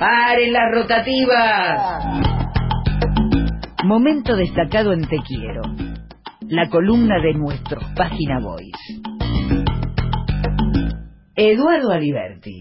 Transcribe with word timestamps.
¡Paren 0.00 0.50
las 0.54 0.72
rotativas! 0.72 2.04
Momento 3.84 4.34
destacado 4.34 4.94
en 4.94 5.06
Te 5.06 5.18
Quiero, 5.18 5.60
la 6.48 6.70
columna 6.70 7.20
de 7.20 7.34
nuestros 7.34 7.84
Página 7.94 8.38
Boys. 8.40 8.72
Eduardo 11.34 11.92
Aliberti. 11.92 12.59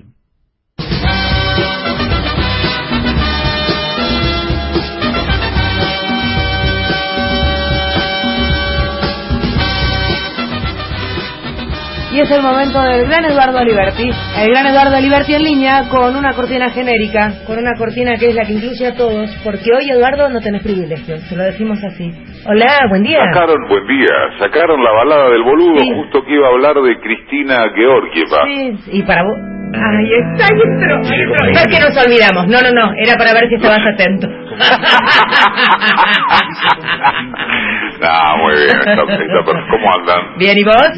Y 12.19 12.21
es 12.21 12.31
el 12.31 12.41
momento 12.41 12.81
del 12.81 13.07
gran 13.07 13.23
Eduardo 13.23 13.63
Liberti. 13.63 14.11
El 14.43 14.49
gran 14.49 14.67
Eduardo 14.67 14.99
Liberti 14.99 15.35
en 15.35 15.41
línea 15.41 15.87
con 15.87 16.17
una 16.17 16.33
cortina 16.33 16.69
genérica, 16.69 17.31
con 17.47 17.57
una 17.57 17.71
cortina 17.77 18.17
que 18.19 18.27
es 18.27 18.35
la 18.35 18.43
que 18.43 18.59
incluye 18.59 18.87
a 18.87 18.93
todos, 18.93 19.29
porque 19.41 19.71
hoy 19.71 19.89
Eduardo 19.89 20.27
no 20.27 20.41
tenés 20.41 20.61
privilegios, 20.61 21.21
se 21.29 21.35
lo 21.37 21.43
decimos 21.43 21.79
así. 21.81 22.11
Hola, 22.45 22.87
buen 22.89 23.03
día. 23.03 23.19
Sacaron, 23.31 23.69
buen 23.69 23.87
día, 23.87 24.11
sacaron 24.37 24.83
la 24.83 24.91
balada 24.91 25.29
del 25.29 25.43
boludo 25.43 25.79
justo 25.95 26.25
que 26.25 26.33
iba 26.33 26.47
a 26.47 26.51
hablar 26.51 26.75
de 26.75 26.99
Cristina 26.99 27.55
Georgieva. 27.73 28.43
Sí, 28.47 28.97
y 28.99 29.03
para 29.03 29.23
vos... 29.23 29.39
Ahí 29.71 30.11
está, 30.11 30.43
ahí 30.43 30.59
entró. 30.59 30.97
No 30.97 31.59
es 31.59 31.67
que 31.71 31.79
nos 31.79 32.05
olvidamos, 32.05 32.47
no, 32.47 32.59
no, 32.59 32.71
no, 32.73 32.91
era 32.97 33.15
para 33.17 33.31
ver 33.31 33.47
si 33.47 33.55
estabas 33.55 33.79
atento. 33.93 34.27
Ah, 38.01 38.33
muy 38.37 38.53
bien, 38.55 38.79
está, 38.79 38.93
está, 39.03 39.67
¿cómo 39.69 39.93
andan? 39.93 40.37
Bien, 40.37 40.57
¿y 40.57 40.63
vos? 40.63 40.89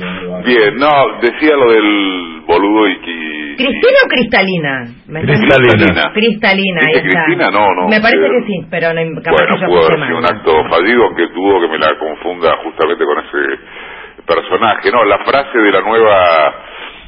Bien, 0.45 0.75
no, 0.77 0.91
decía 1.21 1.55
lo 1.55 1.71
del 1.71 2.41
boludo 2.45 2.87
y 2.89 2.99
que... 3.01 3.55
¿Cristina 3.57 3.97
o 4.05 4.07
Cristalina? 4.07 4.85
Me 5.07 5.21
Cristalina. 5.21 6.11
Cristalina, 6.13 6.79
ahí 6.81 6.87
¿Dice 6.93 7.07
está. 7.07 7.23
Cristina? 7.25 7.49
No, 7.51 7.73
no. 7.73 7.87
Me 7.89 7.99
parece 7.99 8.23
Eh, 8.25 8.29
que 8.29 8.41
sí, 8.45 8.67
pero 8.70 8.93
no, 8.93 9.01
capaz 9.21 9.32
Bueno, 9.37 9.55
que 9.55 9.62
yo 9.62 9.65
pudo 9.67 9.85
haber 9.87 9.99
sido 10.07 10.17
un 10.17 10.26
acto 10.26 10.63
fallido, 10.70 11.04
aunque 11.05 11.27
dudo 11.34 11.59
que 11.62 11.67
me 11.70 11.77
la 11.79 11.98
confunda 11.98 12.55
justamente 12.63 13.04
con 13.04 13.17
ese 13.26 13.41
personaje. 14.26 14.91
No, 14.91 15.04
la 15.05 15.17
frase 15.26 15.57
de 15.57 15.71
la 15.71 15.82
nueva 15.82 16.54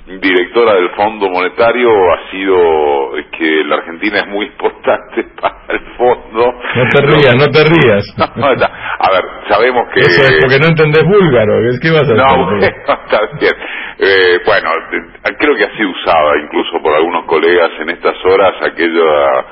directora 0.06 0.74
del 0.76 0.90
Fondo 0.92 1.30
Monetario 1.30 1.90
ha 2.14 2.30
sido 2.32 3.12
que 3.38 3.64
la 3.66 3.76
Argentina 3.78 4.18
es 4.20 4.28
muy 4.28 4.46
importante 4.48 5.24
para 5.42 5.56
el 5.70 5.80
fondo. 5.98 6.54
No 6.76 6.90
te 6.90 7.02
rías, 7.02 7.36
no 7.36 7.48
te 7.48 7.64
rías. 7.64 8.04
No, 8.36 8.48
a 8.48 9.12
ver, 9.12 9.24
sabemos 9.48 9.84
que... 9.94 10.00
Eso 10.02 10.22
es 10.24 10.38
porque 10.42 10.60
no 10.60 10.68
entendés 10.68 11.04
búlgaro. 11.06 11.54
¿qué- 11.72 11.80
¿Qué 11.82 11.92
vas 11.92 12.10
a? 12.10 12.14
No, 12.14 12.46
bueno, 12.46 12.66
está 12.66 13.20
bien. 13.40 13.54
Eh, 14.00 14.40
bueno, 14.46 14.70
creo 15.40 15.56
que 15.56 15.64
ha 15.66 15.78
sido 15.78 15.90
usada 15.90 16.38
incluso 16.44 16.82
por 16.82 16.94
algunos 16.96 17.26
colegas 17.26 17.72
en 17.80 17.90
estas 17.92 18.16
horas 18.26 18.54
aquella 18.62 19.46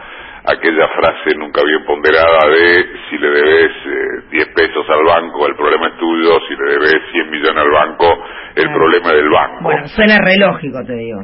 aquella 0.45 0.87
frase 0.89 1.35
nunca 1.37 1.61
bien 1.63 1.85
ponderada 1.85 2.49
de 2.49 2.85
si 3.09 3.17
le 3.17 3.29
debes 3.29 3.71
eh, 3.85 4.21
10 4.31 4.47
pesos 4.55 4.85
al 4.89 5.03
banco, 5.03 5.47
el 5.47 5.55
problema 5.55 5.87
es 5.87 5.97
tuyo, 5.97 6.39
si 6.47 6.55
le 6.55 6.71
debes 6.73 7.01
100 7.11 7.29
millones 7.29 7.63
al 7.63 7.71
banco, 7.71 8.23
el 8.55 8.63
Claro. 8.63 8.73
problema 8.79 9.07
es 9.09 9.15
del 9.15 9.29
banco. 9.29 9.57
Bueno, 9.63 9.87
suena 9.87 10.17
re 10.19 10.33
lógico, 10.39 10.79
te 10.85 10.93
digo. 10.95 11.21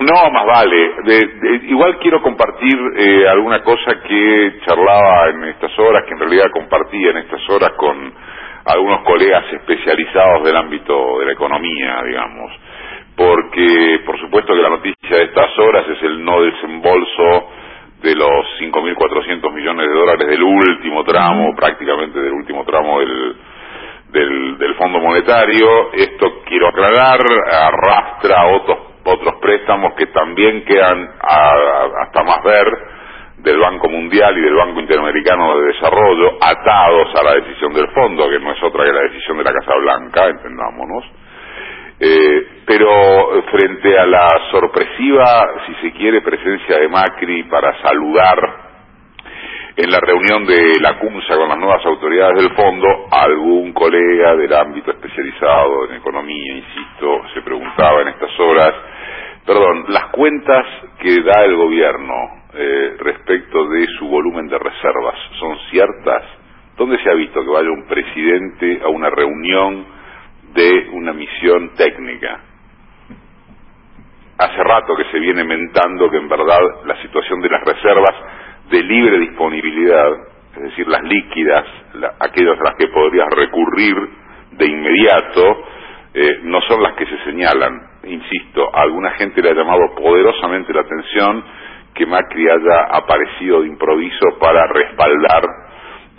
No, 0.00 0.30
más 0.30 0.46
vale. 0.46 0.92
De- 1.04 1.26
de- 1.26 1.66
igual 1.70 1.98
quiero 1.98 2.22
compartir 2.22 2.78
eh, 2.96 3.26
alguna 3.28 3.62
cosa 3.64 4.00
que 4.06 4.60
charlaba 4.64 5.30
en 5.30 5.44
estas 5.44 5.76
horas, 5.78 6.04
que 6.06 6.12
en 6.12 6.20
realidad 6.20 6.50
compartía 6.52 7.10
en 7.10 7.16
estas 7.18 7.40
horas 7.50 7.70
con 7.76 8.14
algunos 8.66 9.00
colegas 9.02 9.44
especializados 9.52 10.44
del 10.44 10.56
ámbito 10.56 11.18
de 11.18 11.26
la 11.26 11.32
economía, 11.32 11.96
digamos. 12.06 12.52
Porque, 13.16 14.00
por 14.06 14.16
supuesto 14.20 14.54
que 14.54 14.62
la 14.62 14.68
noticia 14.70 15.16
de 15.16 15.24
estas 15.24 15.58
horas 15.58 15.84
es 15.88 16.02
el 16.04 16.24
no 16.24 16.42
desembolso 16.42 17.50
de 18.02 18.14
los 18.14 18.46
5.400 18.60 19.52
millones 19.52 19.88
de 19.88 19.94
dólares 19.94 20.28
del 20.28 20.42
último 20.42 21.04
tramo, 21.04 21.54
prácticamente 21.56 22.20
del 22.20 22.32
último 22.32 22.64
tramo 22.64 23.00
del, 23.00 23.36
del, 24.10 24.58
del 24.58 24.74
Fondo 24.76 25.00
Monetario. 25.00 25.92
Esto 25.92 26.42
quiero 26.46 26.68
aclarar, 26.68 27.18
arrastra 27.52 28.46
otros 28.48 28.78
otros 29.10 29.36
préstamos 29.40 29.94
que 29.94 30.06
también 30.08 30.64
quedan 30.66 31.08
a- 31.22 32.02
hasta 32.02 32.22
más 32.24 32.42
ver 32.44 32.66
del 33.38 33.58
Banco 33.58 33.88
Mundial 33.88 34.36
y 34.36 34.42
del 34.42 34.54
Banco 34.54 34.80
Interamericano 34.80 35.58
de 35.58 35.66
Desarrollo 35.72 36.32
atados 36.42 37.08
a 37.18 37.22
la 37.22 37.34
decisión 37.36 37.72
del 37.72 37.88
fondo, 37.92 38.28
que 38.28 38.38
no 38.38 38.52
es 38.52 38.62
otra 38.62 38.84
que 38.84 38.92
la 38.92 39.00
decisión 39.02 39.38
de 39.38 39.44
la 39.44 39.52
Casa 39.52 39.72
Blanca, 39.80 40.26
entendámonos. 40.26 41.04
Eh, 42.00 42.46
pero 42.68 43.42
frente 43.50 43.98
a 43.98 44.04
la 44.04 44.28
sorpresiva, 44.50 45.42
si 45.66 45.74
se 45.76 45.92
quiere, 45.92 46.20
presencia 46.20 46.78
de 46.78 46.88
Macri 46.88 47.44
para 47.44 47.80
saludar 47.80 48.68
en 49.74 49.90
la 49.90 49.98
reunión 50.00 50.44
de 50.44 50.78
la 50.78 50.98
CUMSA 50.98 51.36
con 51.36 51.48
las 51.48 51.56
nuevas 51.56 51.86
autoridades 51.86 52.42
del 52.42 52.54
fondo, 52.54 53.06
algún 53.10 53.72
colega 53.72 54.36
del 54.36 54.52
ámbito 54.52 54.90
especializado 54.90 55.88
en 55.88 55.96
economía, 55.96 56.56
insisto, 56.56 57.22
se 57.32 57.40
preguntaba 57.40 58.02
en 58.02 58.08
estas 58.08 58.38
horas, 58.38 58.74
perdón, 59.46 59.86
las 59.88 60.06
cuentas 60.10 60.66
que 60.98 61.22
da 61.22 61.44
el 61.44 61.56
gobierno 61.56 62.14
eh, 62.52 62.96
respecto 62.98 63.66
de 63.68 63.86
su 63.98 64.08
volumen 64.08 64.46
de 64.46 64.58
reservas 64.58 65.16
son 65.38 65.56
ciertas. 65.70 66.22
¿Dónde 66.76 67.02
se 67.02 67.10
ha 67.10 67.14
visto 67.14 67.40
que 67.40 67.50
vaya 67.50 67.70
un 67.70 67.86
presidente 67.86 68.80
a 68.84 68.88
una 68.88 69.08
reunión 69.08 69.86
de 70.52 70.88
una 70.92 71.14
misión 71.14 71.70
técnica? 71.76 72.47
Hace 74.38 74.62
rato 74.62 74.94
que 74.96 75.04
se 75.10 75.18
viene 75.18 75.44
mentando 75.44 76.10
que 76.10 76.16
en 76.16 76.28
verdad 76.28 76.60
la 76.86 77.00
situación 77.02 77.40
de 77.40 77.48
las 77.50 77.64
reservas 77.64 78.14
de 78.70 78.82
libre 78.82 79.18
disponibilidad, 79.18 80.08
es 80.56 80.62
decir, 80.62 80.86
las 80.88 81.02
líquidas, 81.02 81.64
la- 81.94 82.14
aquellas 82.20 82.58
a 82.60 82.64
las 82.64 82.74
que 82.76 82.88
podrías 82.88 83.28
recurrir 83.30 83.96
de 84.52 84.66
inmediato, 84.66 85.64
eh, 86.14 86.40
no 86.44 86.60
son 86.62 86.82
las 86.82 86.94
que 86.94 87.06
se 87.06 87.18
señalan. 87.24 87.80
Insisto, 88.04 88.74
a 88.74 88.82
alguna 88.82 89.10
gente 89.12 89.42
le 89.42 89.50
ha 89.50 89.54
llamado 89.54 89.94
poderosamente 89.96 90.72
la 90.72 90.80
atención 90.82 91.44
que 91.94 92.06
Macri 92.06 92.48
haya 92.48 92.82
aparecido 92.92 93.60
de 93.62 93.68
improviso 93.68 94.38
para 94.40 94.66
respaldar 94.68 95.42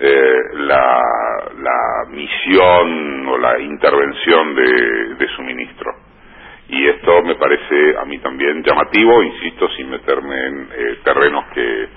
eh, 0.01 0.33
la, 0.55 1.01
misión 2.09 3.27
o 3.27 3.37
la 3.37 3.59
intervención 3.59 4.55
de, 4.55 5.15
de 5.15 5.27
su 5.35 5.41
ministro. 5.43 5.91
Y 6.69 6.87
esto 6.87 7.23
me 7.23 7.35
parece 7.35 7.97
a 7.99 8.05
mí 8.05 8.19
también 8.19 8.63
llamativo, 8.63 9.23
insisto, 9.23 9.67
sin 9.75 9.89
meterme 9.89 10.35
en 10.47 10.61
eh, 10.71 10.97
terrenos 11.03 11.45
que, 11.53 11.87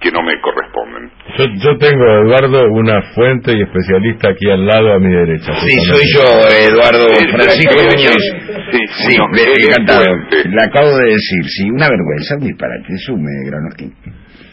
que 0.00 0.10
no 0.12 0.22
me 0.22 0.38
corresponden. 0.40 1.10
Yo, 1.38 1.44
yo 1.56 1.78
tengo, 1.78 2.04
Eduardo, 2.04 2.70
una 2.70 3.00
fuente 3.14 3.52
y 3.56 3.62
especialista 3.62 4.30
aquí 4.30 4.50
al 4.50 4.66
lado 4.66 4.92
a 4.92 4.98
mi 4.98 5.10
derecha. 5.10 5.52
Sí, 5.60 5.72
soy 5.88 6.02
yo, 6.16 6.24
Eduardo 6.68 7.06
Francisco 7.32 7.76
Muñoz. 7.76 8.22
sí, 8.72 8.78
Sí, 8.88 9.16
es 9.16 9.68
encantado. 9.68 10.04
Le 10.30 10.62
acabo 10.64 10.96
de 10.96 11.04
decir, 11.04 11.44
sí, 11.48 11.70
una 11.70 11.88
vergüenza, 11.88 12.36
un 12.36 12.46
disparate, 12.46 12.98
sume, 12.98 13.30
Granoskin. 13.46 13.92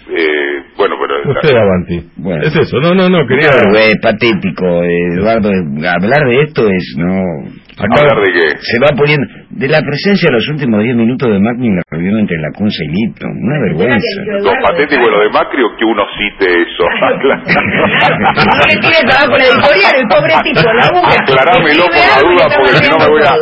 Eh, 0.09 0.63
bueno, 0.77 0.95
pero... 0.99 1.33
Usted, 1.33 1.55
Avanti. 1.55 2.09
Bueno. 2.15 2.43
Es 2.43 2.55
eso, 2.55 2.79
no, 2.79 2.93
no, 2.93 3.09
no, 3.09 3.27
quería... 3.27 3.51
Vergüenza, 3.51 3.99
patético, 4.01 4.83
eh, 4.83 5.13
Eduardo. 5.17 5.49
Hablar 5.49 6.27
de 6.27 6.41
esto 6.43 6.67
es, 6.69 6.95
no... 6.97 7.66
¿Hablar 7.77 8.17
de 8.25 8.33
qué? 8.33 8.57
Se 8.57 8.79
va 8.81 8.89
poniendo... 8.97 9.27
De 9.49 9.67
la 9.67 9.81
presencia 9.81 10.29
de 10.29 10.33
los 10.33 10.47
últimos 10.49 10.83
10 10.83 10.95
minutos 10.95 11.29
de 11.29 11.39
Macri 11.39 11.67
en 11.67 11.77
la 11.77 11.81
reunión 11.89 12.19
entre 12.19 12.37
la 12.37 12.49
Cunza 12.53 12.77
y 12.83 12.89
Lipton. 12.89 13.31
Una 13.31 13.59
vergüenza. 13.59 14.21
Lo 14.41 14.53
patético 14.61 15.05
de 15.05 15.11
lo 15.11 15.19
de 15.23 15.29
Macri 15.29 15.63
o 15.63 15.75
que 15.77 15.85
uno 15.85 16.05
cite 16.13 16.61
eso. 16.61 16.83
No 16.85 18.53
le 18.65 18.77
tires 18.81 19.05
abajo 19.09 19.37
la 19.37 19.45
editorial, 19.45 19.93
el 19.97 20.07
pobre 20.09 20.33
tipo, 20.43 20.61
la. 20.61 20.85
Aclarámelo 21.09 21.85
por 21.89 22.05
la 22.05 22.19
duda 22.21 22.45
porque 22.53 22.77
si 22.77 22.89
no 22.89 22.97
me 22.97 23.09
voy 23.09 23.23
a 23.25 23.33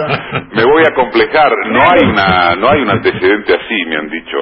me 0.56 0.64
voy 0.64 0.84
a 0.88 0.94
complejar. 0.96 1.52
No 1.68 1.80
hay 1.92 2.08
una 2.08 2.56
no 2.56 2.70
hay 2.70 2.82
un 2.82 2.90
antecedente 2.90 3.54
así, 3.56 3.86
me 3.88 3.98
han 3.98 4.10
dicho 4.10 4.38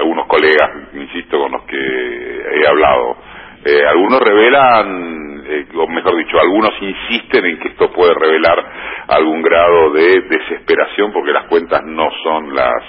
algunos 0.00 0.26
colegas, 0.26 0.70
insisto, 0.94 1.38
con 1.38 1.52
los 1.52 1.62
que 1.66 1.76
he 1.76 2.66
hablado. 2.66 3.16
Eh, 3.64 3.82
algunos 3.88 4.20
revelan, 4.20 5.25
eh, 5.48 5.66
o 5.74 5.86
mejor 5.88 6.16
dicho, 6.16 6.38
algunos 6.40 6.72
insisten 6.80 7.46
en 7.46 7.58
que 7.58 7.68
esto 7.68 7.92
puede 7.92 8.14
revelar 8.14 8.64
algún 9.08 9.42
grado 9.42 9.90
de 9.92 10.22
desesperación 10.28 11.12
porque 11.12 11.32
las 11.32 11.46
cuentas 11.46 11.82
no 11.84 12.08
son 12.22 12.54
las 12.54 12.82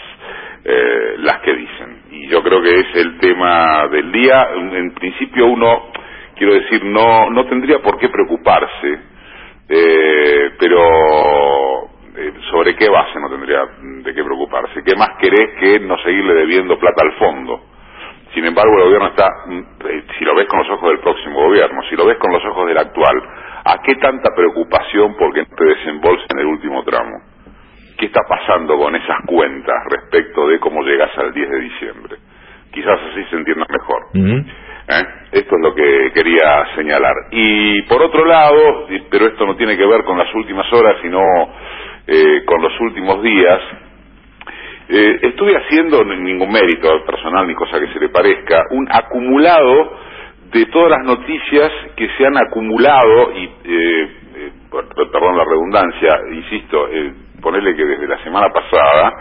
eh, 0.65 1.15
las 1.19 1.39
que 1.42 1.54
dicen. 1.54 2.01
Y 2.12 2.27
yo 2.27 2.42
creo 2.44 2.62
que 2.62 2.80
es 2.80 2.95
el 2.95 3.18
tema 3.19 3.88
del 3.88 4.12
día. 4.12 4.50
En 4.54 4.92
principio 4.94 5.45
uno, 5.48 5.92
quiero 6.36 6.54
decir, 6.54 6.83
no 6.83 7.30
no 7.30 7.45
tendría 7.45 7.80
por 7.80 7.98
qué 7.98 8.09
preocuparse 8.09 9.18
eh, 9.69 10.51
pero 10.57 11.89
eh, 12.15 12.33
sobre 12.50 12.75
qué 12.75 12.88
base 12.89 13.19
no 13.19 13.30
tendría 13.30 13.59
de 14.04 14.13
qué 14.13 14.24
preocuparse. 14.24 14.83
¿Qué 14.83 14.95
más 14.95 15.09
querés 15.19 15.59
que 15.59 15.80
no 15.80 15.98
seguirle 16.00 16.33
debiendo 16.36 16.80
plata 16.80 17.04
al 17.04 17.13
fondo? 17.18 17.62
Sin 18.38 18.45
embargo, 18.45 18.72
el 18.78 18.84
gobierno 18.84 19.07
está, 19.07 19.25
mm, 19.48 19.60
eh, 19.89 20.04
si 20.16 20.24
lo 20.24 20.36
ves 20.36 20.45
con 20.45 20.60
los 20.60 20.69
ojos 20.69 20.89
del 20.92 21.00
próximo 21.00 21.42
gobierno, 21.42 21.81
si 21.89 21.95
lo 21.95 22.06
ves 22.06 22.19
con 22.19 22.31
los 22.31 22.45
ojos 22.45 22.68
del 22.68 22.78
actual, 22.78 23.18
¿a 23.66 23.81
qué 23.81 23.95
tanta 23.95 24.30
preocupación 24.36 25.16
porque 25.18 25.42
no 25.42 25.56
te 25.57 25.66
desembolsen 25.66 26.38
el 26.38 26.45
último 26.45 26.84
tramo? 26.84 27.18
¿Qué 27.98 28.06
está 28.06 28.22
pasando 28.30 28.78
con 28.78 28.95
esas 28.95 29.25
cuentas 29.25 29.75
respecto 29.89 30.48
de 30.50 30.60
cómo 30.60 30.84
llegas 30.84 31.18
al 31.18 31.34
10 31.34 31.50
de 31.50 31.60
diciembre? 31.62 32.18
quizás 32.72 33.00
así 33.12 33.24
se 33.31 33.38
entienda 33.38 33.66
mejor. 33.69 34.04
¿eh? 34.13 35.04
Esto 35.31 35.56
es 35.56 35.62
lo 35.63 35.74
que 35.74 36.12
quería 36.13 36.75
señalar. 36.75 37.16
Y 37.31 37.81
por 37.83 38.04
otro 38.04 38.24
lado, 38.24 38.86
pero 39.10 39.25
esto 39.25 39.48
no 39.48 39.56
tiene 39.56 39.75
que 39.75 39.86
ver 39.88 40.04
con 40.04 40.16
las 40.16 40.31
últimas 40.36 40.72
horas, 40.72 40.98
sino 41.01 41.19
eh, 42.06 42.44
con 42.45 42.62
los 42.62 42.80
últimos 42.81 43.24
días, 43.24 43.60
eh, 44.89 45.19
estuve 45.24 45.56
haciendo 45.57 46.04
ningún 46.04 46.51
mérito 46.51 47.04
personal 47.06 47.48
ni 47.48 47.56
cosa 47.56 47.80
que 47.80 47.92
se 47.94 48.00
le 48.00 48.10
parezca, 48.10 48.63
un 48.72 48.88
acumulado 48.92 49.92
de 50.51 50.66
todas 50.68 50.92
las 50.92 51.04
noticias 51.06 51.72
que 51.95 52.07
se 52.18 52.25
han 52.25 52.38
acumulado 52.38 53.34
y, 53.36 53.44
eh, 53.44 53.51
eh, 54.36 54.51
per- 54.72 55.10
perdón 55.12 55.38
la 55.38 55.44
redundancia, 55.44 56.19
insisto, 56.31 56.88
eh, 56.89 57.13
ponerle 57.42 57.75
que 57.75 57.84
desde 57.86 58.07
la 58.07 58.18
semana 58.24 58.48
pasada, 58.54 59.13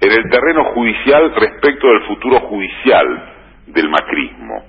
en 0.00 0.12
el 0.12 0.30
terreno 0.30 0.64
judicial 0.74 1.34
respecto 1.34 1.88
del 1.88 2.02
futuro 2.04 2.40
judicial 2.40 3.34
del 3.66 3.88
macrismo. 3.88 4.64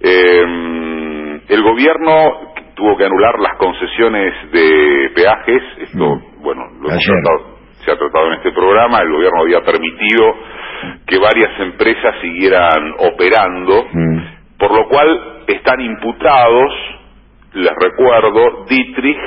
Eh, 0.00 1.40
el 1.48 1.62
gobierno 1.62 2.52
tuvo 2.74 2.96
que 2.96 3.04
anular 3.04 3.38
las 3.40 3.56
concesiones 3.56 4.34
de 4.52 5.10
peajes, 5.14 5.62
esto, 5.78 5.98
bueno, 6.40 6.62
lo 6.80 6.88
hemos 6.90 7.02
tratado- 7.22 7.57
se 7.84 7.90
ha 7.92 7.96
tratado 7.96 8.26
en 8.28 8.32
este 8.34 8.52
programa, 8.52 8.98
el 9.00 9.12
gobierno 9.12 9.40
había 9.42 9.60
permitido 9.62 10.34
que 11.06 11.18
varias 11.18 11.58
empresas 11.60 12.14
siguieran 12.20 12.94
operando, 12.98 13.86
Mm. 13.92 14.18
por 14.58 14.72
lo 14.72 14.88
cual 14.88 15.42
están 15.46 15.80
imputados, 15.80 16.72
les 17.54 17.72
recuerdo, 17.82 18.64
Dietrich, 18.68 19.18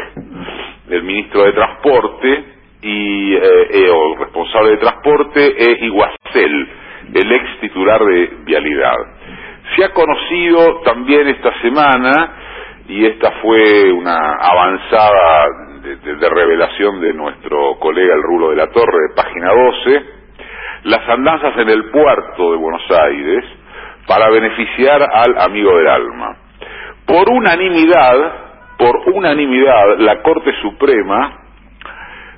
el 0.90 1.04
ministro 1.04 1.44
de 1.44 1.54
Transporte, 1.54 2.44
y, 2.84 3.34
eh, 3.36 3.40
eh, 3.72 3.90
o 3.90 4.14
el 4.14 4.20
responsable 4.20 4.72
de 4.72 4.78
Transporte, 4.78 5.56
e 5.58 5.86
Iguacel, 5.86 6.70
el 7.14 7.32
ex 7.32 7.60
titular 7.62 8.04
de 8.04 8.32
Vialidad. 8.46 8.98
Se 9.76 9.86
ha 9.86 9.90
conocido 9.90 10.82
también 10.84 11.28
esta 11.28 11.54
semana, 11.62 12.36
y 12.88 13.06
esta 13.06 13.32
fue 13.42 13.92
una 13.92 14.34
avanzada 14.36 15.48
de, 15.82 16.30
revelación 16.30 17.02
de 17.02 17.14
nuestro 17.14 17.80
colega 17.80 18.14
el 18.14 18.22
Rulo 18.22 18.50
de 18.52 18.56
la 18.56 18.68
Torre, 18.68 19.10
de 19.10 19.16
página 19.16 19.52
12, 19.52 20.06
las 20.84 21.10
andanzas 21.10 21.58
en 21.58 21.70
el 21.70 21.90
puerto 21.90 22.52
de 22.52 22.58
Buenos 22.58 22.84
Aires 22.92 23.46
para 24.08 24.30
beneficiar 24.30 25.02
al 25.02 25.40
amigo 25.40 25.76
del 25.78 25.88
alma. 25.88 26.38
Por 27.06 27.30
unanimidad, 27.30 28.16
por 28.78 28.96
unanimidad, 29.14 29.98
la 30.00 30.22
Corte 30.22 30.52
Suprema 30.62 31.38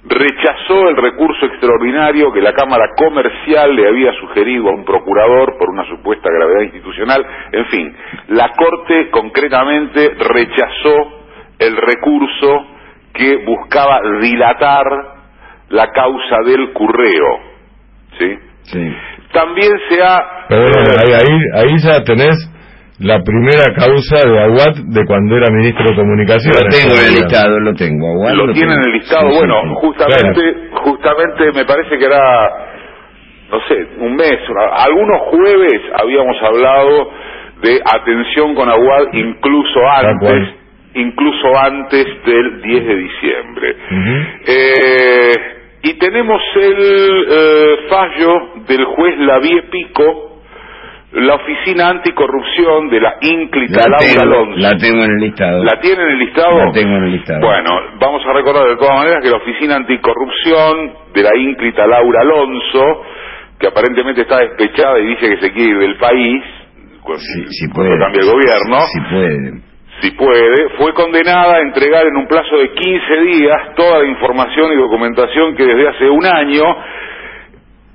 rechazó 0.06 0.90
el 0.90 0.98
recurso 0.98 1.46
extraordinario 1.46 2.32
que 2.32 2.42
la 2.42 2.54
Cámara 2.54 2.90
Comercial 2.98 3.76
le 3.76 3.88
había 3.88 4.14
sugerido 4.20 4.70
a 4.70 4.74
un 4.74 4.84
procurador 4.84 5.58
por 5.58 5.70
una 5.70 5.86
supuesta 5.88 6.30
gravedad 6.30 6.62
institucional. 6.62 7.26
En 7.52 7.66
fin, 7.68 7.96
la 8.30 8.50
Corte 8.50 9.10
concretamente 9.12 10.16
rechazó 10.18 11.24
el 11.60 11.76
recurso 11.78 12.73
que 13.14 13.38
buscaba 13.46 14.00
dilatar 14.22 14.84
la 15.70 15.88
causa 15.92 16.38
del 16.46 16.74
curreo. 16.74 17.40
¿Sí? 18.20 18.38
Sí. 18.64 18.94
También 19.32 19.72
se 19.90 20.02
ha... 20.02 20.20
Perdón, 20.48 20.86
ahí, 21.00 21.14
ahí, 21.14 21.40
ahí 21.56 21.78
ya 21.80 22.04
tenés 22.04 22.50
la 23.00 23.20
primera 23.24 23.74
causa 23.76 24.18
de 24.30 24.40
Aguat 24.44 24.76
de 24.78 25.06
cuando 25.06 25.36
era 25.36 25.48
ministro 25.52 25.90
de 25.90 25.96
Comunicaciones. 25.96 26.62
Lo 26.62 26.70
tengo 26.70 26.94
en 27.02 27.08
el 27.08 27.14
listado, 27.22 27.60
lo 27.60 27.74
tengo. 27.74 28.08
Agual, 28.14 28.38
lo 28.38 28.54
tienen 28.54 28.72
en 28.78 28.82
tengo. 28.84 28.88
el 28.88 29.00
listado. 29.00 29.30
Sí, 29.30 29.36
bueno, 29.38 29.56
sí. 29.64 29.70
justamente, 29.82 30.70
justamente 30.74 31.52
me 31.56 31.66
parece 31.66 31.98
que 31.98 32.06
era, 32.06 32.50
no 33.52 33.60
sé, 33.68 33.88
un 34.00 34.16
mes. 34.16 34.38
una- 34.50 34.84
algunos 34.84 35.22
jueves 35.32 35.82
habíamos 36.00 36.36
hablado 36.44 37.10
de 37.64 37.80
atención 37.84 38.54
con 38.56 38.70
Aguad 38.70 39.06
incluso 39.14 39.80
antes. 39.90 40.56
Incluso 40.96 41.58
antes 41.58 42.06
del 42.26 42.62
10 42.62 42.86
de 42.86 42.96
diciembre. 42.96 43.76
Eh, 44.46 45.32
y 45.84 45.94
tenemos 46.00 46.42
el 46.56 47.26
eh, 47.30 47.76
fallo 47.90 48.64
del 48.68 48.86
juez 48.86 49.18
Lavie 49.20 49.64
Pico, 49.64 50.30
la 51.14 51.36
oficina 51.36 51.90
anticorrupción 51.90 52.90
de 52.90 53.00
la 53.00 53.16
ínclita 53.22 53.82
La 53.82 53.98
Laura 53.98 53.98
tengo, 54.00 54.22
Alonso. 54.24 54.60
la 54.60 54.78
tengo 54.78 55.04
en 55.04 55.12
el 55.12 55.20
listado. 55.20 55.64
¿La 55.64 55.80
tiene 55.80 56.04
en 56.04 56.10
el 56.10 56.20
listado? 56.20 56.58
La 56.58 56.72
tengo 56.72 56.96
en 56.98 57.04
el 57.04 57.12
listado. 57.12 57.40
Bueno, 57.42 57.70
vamos 58.00 58.22
a 58.26 58.34
recordar 58.34 58.68
de 58.68 58.76
todas 58.78 58.98
maneras 58.98 59.20
que 59.22 59.30
la 59.30 59.38
Oficina 59.38 59.76
Anticorrupción 59.76 60.94
de 61.14 61.22
la 61.22 61.38
ínclita 61.38 61.86
Laura 61.86 62.22
Alonso, 62.22 63.04
que 63.60 63.68
aparentemente 63.68 64.22
está 64.22 64.40
despechada 64.40 65.00
y 65.00 65.06
dice 65.06 65.30
que 65.30 65.38
se 65.42 65.54
quiere 65.54 65.70
ir 65.72 65.78
del 65.80 65.98
país, 65.98 66.44
cuando 67.04 67.24
puede. 67.76 68.00
cambie 68.00 68.22
el 68.22 68.32
gobierno, 68.32 68.80
Si 68.88 69.00
puede. 69.14 69.73
Si 70.02 70.12
puede, 70.12 70.70
fue 70.78 70.94
condenada 70.94 71.56
a 71.58 71.62
entregar 71.62 72.06
en 72.08 72.16
un 72.18 72.28
plazo 72.28 72.58
de 72.58 72.72
15 72.72 73.16
días 73.22 73.58
toda 73.76 74.00
la 74.00 74.06
información 74.08 74.72
y 74.74 74.76
documentación 74.76 75.56
que 75.56 75.66
desde 75.66 75.88
hace 75.88 76.10
un 76.10 76.26
año 76.26 76.64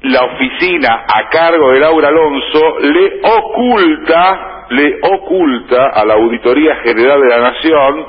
la 0.03 0.21
oficina 0.25 1.05
a 1.09 1.29
cargo 1.31 1.73
de 1.73 1.81
Laura 1.81 2.09
Alonso 2.09 2.79
le 2.81 3.21
oculta, 3.23 4.67
le 4.71 4.95
oculta 5.03 5.89
a 5.93 6.05
la 6.05 6.15
Auditoría 6.15 6.77
General 6.85 7.21
de 7.21 7.29
la 7.29 7.51
Nación 7.51 8.07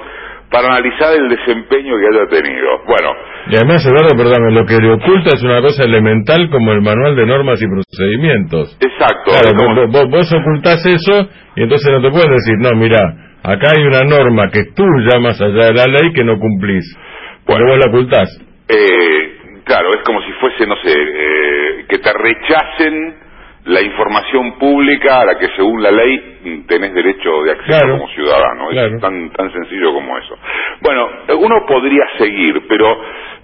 para 0.51 0.68
analizar 0.68 1.13
el 1.15 1.30
desempeño 1.30 1.94
que 2.00 2.07
haya 2.18 2.27
tenido. 2.30 2.68
Bueno, 2.88 3.09
Y 3.51 3.56
además, 3.56 3.86
Eduardo, 3.86 4.15
perdón, 4.18 4.53
lo 4.53 4.65
que 4.65 4.77
le 4.77 4.91
oculta 4.94 5.30
es 5.36 5.44
una 5.44 5.62
cosa 5.62 5.83
elemental 5.83 6.50
como 6.51 6.71
el 6.71 6.81
manual 6.81 7.15
de 7.15 7.25
normas 7.25 7.59
y 7.62 7.68
procedimientos. 7.68 8.77
exacto. 8.81 9.31
Claro, 9.31 9.88
vos, 9.91 10.09
vos- 10.09 10.33
ocultás 10.33 10.83
eso 10.86 11.27
y 11.56 11.63
entonces 11.63 11.91
no 11.91 12.01
te 12.01 12.09
pueden 12.12 12.31
decir, 12.31 12.56
no, 12.59 12.69
mira, 12.75 12.97
acá 13.44 13.71
hay 13.75 13.83
una 13.83 14.03
norma 14.03 14.50
que 14.51 14.65
tú 14.75 14.83
llamas 15.12 15.39
allá 15.41 15.65
de 15.68 15.74
la 15.74 15.86
ley 15.86 16.12
que 16.13 16.24
no 16.24 16.38
cumplís. 16.39 16.86
Bueno. 17.45 17.65
vos 17.68 17.77
la 17.80 17.89
ocultás. 17.91 18.30
Eh, 18.68 19.38
claro, 19.65 19.89
es 19.95 20.03
como 20.06 20.21
si 20.21 20.31
fuese, 20.33 20.68
no 20.68 20.75
sé, 20.77 20.94
eh, 20.94 21.86
que 21.89 21.97
te 21.97 22.12
rechacen 22.13 23.15
la 23.65 23.81
información 23.81 24.57
pública 24.57 25.21
a 25.21 25.25
la 25.25 25.38
que 25.38 25.47
según 25.56 25.83
la 25.83 25.91
ley 25.91 26.63
tenés 26.68 26.94
derecho 26.94 27.44
de 27.44 27.51
acceso 27.51 27.77
Claro, 27.80 27.97
como 28.00 28.09
ciudadano. 28.13 28.68
claro. 28.69 28.95
Es 28.95 29.01
tan, 29.01 29.30
tan 29.31 29.51
sencillo 29.51 29.94
como 29.94 30.18
eso. 30.18 30.36
Bueno, 30.81 31.07
uno 31.39 31.65
podría 31.68 32.03
seguir, 32.18 32.63
pero 32.68 32.97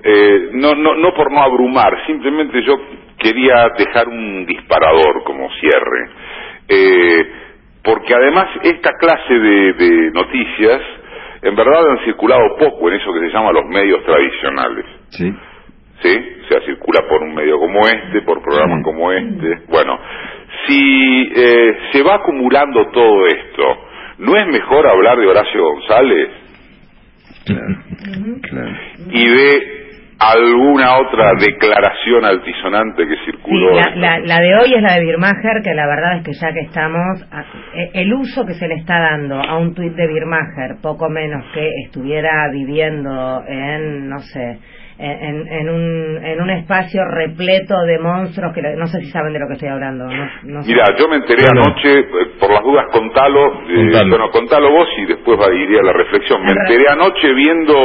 eh, 0.03 0.49
no, 0.53 0.73
no, 0.75 0.95
no 0.95 1.13
por 1.13 1.31
no 1.31 1.41
abrumar, 1.41 1.93
simplemente 2.07 2.63
yo 2.63 2.75
quería 3.19 3.67
dejar 3.77 4.07
un 4.07 4.45
disparador 4.45 5.23
como 5.25 5.49
cierre. 5.59 6.09
Eh, 6.69 7.25
porque 7.85 8.13
además 8.13 8.47
esta 8.63 8.91
clase 8.99 9.33
de, 9.33 9.73
de 9.73 10.11
noticias 10.11 10.81
en 11.43 11.55
verdad 11.55 11.89
han 11.91 12.03
circulado 12.05 12.41
poco 12.57 12.89
en 12.89 12.95
eso 12.95 13.13
que 13.13 13.19
se 13.19 13.29
llama 13.31 13.51
los 13.51 13.65
medios 13.65 14.03
tradicionales. 14.03 14.85
Sí. 15.09 15.31
¿sí? 16.01 16.17
O 16.43 16.47
sea, 16.47 16.61
circula 16.65 17.01
por 17.07 17.21
un 17.21 17.35
medio 17.35 17.57
como 17.59 17.81
este, 17.87 18.21
por 18.23 18.41
programas 18.41 18.79
Sí. 18.79 18.83
como 18.83 19.11
este. 19.11 19.61
Bueno, 19.69 19.99
si 20.65 21.31
eh, 21.35 21.77
se 21.91 22.01
va 22.03 22.15
acumulando 22.15 22.87
todo 22.91 23.27
esto, 23.27 23.77
¿no 24.19 24.35
es 24.35 24.47
mejor 24.47 24.87
hablar 24.87 25.17
de 25.19 25.27
Horacio 25.27 25.61
González 25.61 26.29
Claro. 27.45 27.75
Claro. 28.41 28.77
Y 29.11 29.29
de 29.29 29.74
alguna 30.31 30.97
otra 30.99 31.31
declaración 31.39 32.25
altisonante 32.25 33.07
que 33.07 33.15
Sí, 33.15 33.21
circuló? 33.25 33.75
la, 33.75 33.95
la, 33.95 34.19
la 34.19 34.39
de 34.39 34.55
hoy 34.55 34.73
es 34.75 34.81
la 34.81 34.93
de 34.95 35.01
Birmacher, 35.01 35.61
que 35.63 35.73
la 35.73 35.87
verdad 35.87 36.17
es 36.17 36.23
que 36.23 36.33
ya 36.33 36.51
que 36.53 36.61
estamos, 36.61 37.21
eh, 37.75 37.91
el 37.93 38.13
uso 38.13 38.45
que 38.45 38.53
se 38.53 38.67
le 38.67 38.75
está 38.75 38.99
dando 38.99 39.39
a 39.41 39.57
un 39.57 39.73
tuit 39.73 39.93
de 39.93 40.07
Birmacher, 40.07 40.77
poco 40.81 41.09
menos 41.09 41.43
que 41.53 41.69
estuviera 41.85 42.49
viviendo 42.51 43.43
en, 43.47 44.09
no 44.09 44.19
sé, 44.19 44.57
en, 44.97 45.45
en, 45.49 45.69
un, 45.69 46.23
en 46.25 46.41
un 46.41 46.49
espacio 46.51 47.03
repleto 47.03 47.77
de 47.81 47.99
monstruos 47.99 48.53
que 48.53 48.61
no 48.61 48.87
sé 48.87 49.01
si 49.01 49.11
saben 49.11 49.33
de 49.33 49.39
lo 49.39 49.47
que 49.47 49.53
estoy 49.55 49.67
hablando. 49.67 50.05
No, 50.05 50.25
no 50.43 50.63
sé. 50.63 50.71
Mira, 50.71 50.85
yo 50.97 51.09
me 51.09 51.17
enteré 51.17 51.43
No, 51.53 51.59
no. 51.59 51.61
anoche, 51.67 51.99
eh, 51.99 52.05
por 52.39 52.49
las 52.49 52.63
dudas 52.63 52.85
contalo, 52.93 53.45
eh, 53.67 53.75
Contalo. 53.91 54.09
bueno, 54.09 54.29
contalo 54.31 54.71
vos 54.71 54.87
y 54.97 55.05
después 55.05 55.37
va- 55.37 55.53
iría 55.53 55.81
la 55.83 55.91
reflexión. 55.91 56.41
Me 56.43 56.51
enteré 56.53 56.85
anoche 56.89 57.33
viendo 57.33 57.75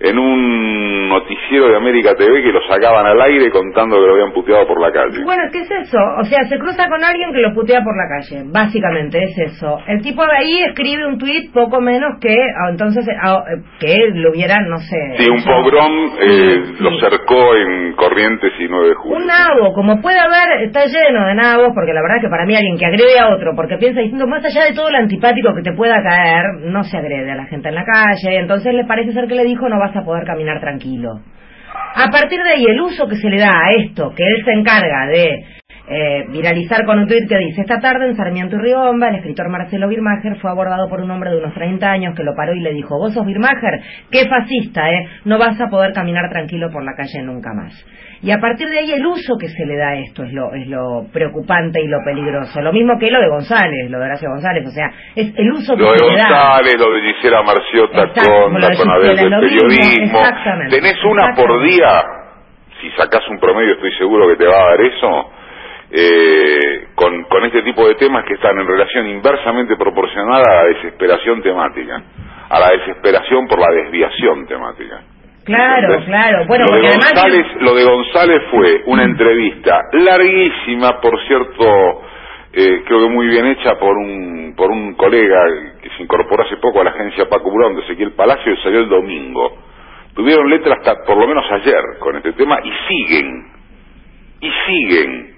en 0.00 0.18
un 0.18 1.08
noticiero 1.08 1.68
de 1.68 1.76
América 1.76 2.14
TV 2.14 2.42
que 2.42 2.52
lo 2.52 2.60
sacaban 2.68 3.06
al 3.06 3.20
aire 3.22 3.50
contando 3.50 3.96
que 3.96 4.06
lo 4.06 4.14
habían 4.14 4.32
puteado 4.32 4.66
por 4.66 4.80
la 4.80 4.92
calle. 4.92 5.24
Bueno, 5.24 5.42
¿qué 5.52 5.60
es 5.60 5.70
eso? 5.70 5.98
O 6.18 6.24
sea, 6.24 6.44
se 6.44 6.58
cruza 6.58 6.88
con 6.88 7.02
alguien 7.02 7.32
que 7.32 7.40
lo 7.40 7.54
putea 7.54 7.82
por 7.82 7.96
la 7.96 8.08
calle. 8.08 8.44
Básicamente 8.46 9.22
es 9.22 9.52
eso. 9.52 9.78
El 9.86 10.02
tipo 10.02 10.22
de 10.24 10.32
ahí 10.32 10.62
escribe 10.68 11.06
un 11.06 11.18
tuit 11.18 11.52
poco 11.52 11.80
menos 11.80 12.18
que, 12.20 12.34
ah, 12.34 12.70
entonces, 12.70 13.06
ah, 13.22 13.42
que 13.80 13.96
lo 14.14 14.30
hubiera, 14.30 14.56
no 14.60 14.78
sé. 14.78 14.96
Sí, 15.18 15.30
un 15.30 15.42
pogrom 15.42 15.92
eh, 16.20 16.36
Sí, 16.36 16.76
lo 16.80 16.90
cercó 17.00 17.56
en 17.56 17.94
Corrientes 17.94 18.52
y 18.58 18.68
9 18.68 18.88
de 18.88 18.94
julio. 18.94 19.16
Un 19.16 19.26
nabo, 19.26 19.72
como 19.72 20.00
puede 20.00 20.18
haber, 20.18 20.64
está 20.64 20.84
lleno 20.84 21.26
de 21.26 21.34
nabos, 21.34 21.72
porque 21.74 21.92
la 21.92 22.02
verdad 22.02 22.20
que 22.20 22.28
para 22.28 22.44
mí 22.44 22.54
alguien 22.54 22.76
que 22.76 22.86
agrede 22.86 23.18
a 23.18 23.28
otro, 23.34 23.52
porque 23.56 23.78
piensa 23.78 24.00
diciendo, 24.00 24.26
más 24.26 24.44
allá 24.44 24.64
de 24.64 24.74
todo 24.74 24.90
lo 24.90 24.98
antipático 24.98 25.54
que 25.54 25.62
te 25.62 25.72
pueda 25.72 26.02
caer, 26.02 26.44
no 26.64 26.84
se 26.84 26.98
agrede 26.98 27.32
a 27.32 27.36
la 27.36 27.46
gente 27.46 27.68
en 27.68 27.74
la 27.74 27.84
calle, 27.84 28.38
entonces 28.38 28.74
le 28.74 28.84
parece 28.84 29.12
ser 29.12 29.26
que 29.26 29.34
le 29.34 29.44
dijo 29.44 29.68
no 29.68 29.78
vas 29.86 29.96
a 29.96 30.04
poder 30.04 30.24
caminar 30.24 30.60
tranquilo. 30.60 31.20
A 31.94 32.10
partir 32.10 32.42
de 32.42 32.50
ahí, 32.50 32.64
el 32.64 32.80
uso 32.80 33.06
que 33.08 33.16
se 33.16 33.28
le 33.28 33.38
da 33.38 33.50
a 33.50 33.72
esto, 33.78 34.12
que 34.14 34.24
él 34.24 34.44
se 34.44 34.52
encarga 34.52 35.06
de 35.06 35.44
eh, 35.88 36.24
viralizar 36.30 36.84
con 36.84 36.98
un 36.98 37.06
tuit 37.06 37.28
que 37.28 37.38
dice, 37.38 37.60
esta 37.60 37.78
tarde 37.78 38.08
en 38.08 38.16
Sarmiento 38.16 38.56
y 38.56 38.58
Riobamba, 38.58 39.08
el 39.08 39.16
escritor 39.16 39.48
Marcelo 39.48 39.88
Birmacher 39.88 40.36
fue 40.40 40.50
abordado 40.50 40.88
por 40.88 41.00
un 41.00 41.10
hombre 41.10 41.30
de 41.30 41.38
unos 41.38 41.54
30 41.54 41.88
años 41.88 42.14
que 42.16 42.24
lo 42.24 42.34
paró 42.34 42.54
y 42.54 42.60
le 42.60 42.72
dijo, 42.72 42.98
vos 42.98 43.14
sos 43.14 43.24
Birmacher, 43.24 43.80
qué 44.10 44.28
fascista, 44.28 44.90
¿eh? 44.90 45.08
No 45.24 45.38
vas 45.38 45.60
a 45.60 45.68
poder 45.68 45.92
caminar 45.92 46.28
tranquilo 46.30 46.70
por 46.72 46.84
la 46.84 46.94
calle 46.96 47.22
nunca 47.22 47.50
más. 47.54 47.72
Y 48.22 48.30
a 48.30 48.38
partir 48.38 48.68
de 48.68 48.78
ahí 48.78 48.92
el 48.92 49.06
uso 49.06 49.36
que 49.38 49.48
se 49.48 49.64
le 49.66 49.76
da 49.76 49.90
a 49.90 49.98
esto 49.98 50.24
es 50.24 50.32
lo, 50.32 50.52
es 50.54 50.66
lo 50.66 51.06
preocupante 51.12 51.80
y 51.82 51.86
lo 51.86 51.98
peligroso. 52.04 52.60
Lo 52.60 52.72
mismo 52.72 52.98
que 52.98 53.10
lo 53.10 53.20
de 53.20 53.28
González, 53.28 53.90
lo 53.90 53.98
de 53.98 54.04
Horacio 54.06 54.28
González, 54.30 54.66
o 54.66 54.70
sea, 54.70 54.90
es 55.14 55.32
el 55.36 55.52
uso 55.52 55.76
que 55.76 55.82
Lo 55.82 55.92
de 55.92 55.98
se 55.98 56.04
le 56.06 56.16
da. 56.16 56.28
González, 56.28 56.74
lo 56.78 56.92
de 56.94 57.00
Gisela 57.12 57.42
Marciota 57.42 58.02
Exacto, 58.02 58.30
con 58.42 58.52
lo 58.54 58.58
la 58.58 58.68
de 58.68 59.14
del 59.14 59.30
lo 59.30 59.42
mismo, 59.42 59.68
periodismo. 59.68 60.20
Tenés 60.70 60.96
una 61.04 61.34
por 61.36 61.62
día, 61.62 62.02
si 62.80 62.90
sacás 62.96 63.22
un 63.28 63.38
promedio 63.38 63.74
estoy 63.74 63.92
seguro 63.98 64.26
que 64.28 64.36
te 64.36 64.46
va 64.46 64.56
a 64.56 64.70
dar 64.70 64.80
eso, 64.80 65.30
eh, 65.90 66.88
con, 66.94 67.24
con 67.24 67.44
este 67.44 67.62
tipo 67.62 67.86
de 67.86 67.94
temas 67.94 68.24
que 68.24 68.34
están 68.34 68.58
en 68.58 68.66
relación 68.66 69.08
inversamente 69.08 69.76
proporcional 69.76 70.42
a 70.46 70.62
la 70.62 70.64
desesperación 70.64 71.42
temática, 71.42 72.02
a 72.48 72.60
la 72.60 72.70
desesperación 72.70 73.46
por 73.46 73.60
la 73.60 73.72
desviación 73.74 74.46
temática. 74.46 75.02
Claro, 75.44 75.94
¿Entendés? 75.94 76.06
claro. 76.06 76.44
Bueno, 76.48 76.64
lo, 76.66 76.76
de. 76.76 76.88
González, 76.88 77.46
lo 77.60 77.74
de 77.74 77.84
González 77.84 78.42
fue 78.50 78.82
una 78.86 79.04
entrevista 79.04 79.80
larguísima, 79.92 81.00
por 81.00 81.24
cierto, 81.26 82.02
eh, 82.52 82.82
creo 82.84 83.00
que 83.02 83.14
muy 83.14 83.28
bien 83.28 83.46
hecha 83.46 83.78
por 83.78 83.96
un 83.96 84.54
por 84.56 84.70
un 84.70 84.94
colega 84.94 85.38
que 85.80 85.90
se 85.90 86.02
incorporó 86.02 86.44
hace 86.44 86.56
poco 86.56 86.80
a 86.80 86.84
la 86.84 86.90
agencia 86.90 87.28
Paco 87.28 87.50
Burón 87.50 87.76
de 87.76 87.82
Ezequiel 87.82 88.12
Palacio 88.12 88.52
y 88.52 88.56
salió 88.62 88.80
el 88.80 88.88
domingo. 88.88 89.58
Tuvieron 90.14 90.50
letra 90.50 90.74
hasta 90.74 91.04
por 91.04 91.16
lo 91.16 91.28
menos 91.28 91.44
ayer 91.52 91.98
con 92.00 92.16
este 92.16 92.32
tema 92.32 92.58
y 92.64 92.72
siguen, 92.88 93.46
y 94.40 94.50
siguen. 94.66 95.35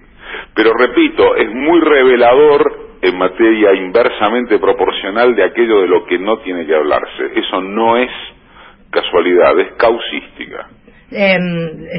Pero 0.54 0.72
repito, 0.74 1.36
es 1.36 1.50
muy 1.52 1.80
revelador 1.80 2.88
en 3.00 3.16
materia 3.16 3.74
inversamente 3.74 4.58
proporcional 4.58 5.34
de 5.34 5.44
aquello 5.44 5.80
de 5.82 5.88
lo 5.88 6.04
que 6.06 6.18
no 6.18 6.38
tiene 6.38 6.66
que 6.66 6.74
hablarse. 6.74 7.32
Eso 7.34 7.60
no 7.60 7.96
es 7.96 8.10
casualidad, 8.90 9.58
es 9.60 9.72
causística. 9.72 10.68
Eh, 11.10 11.38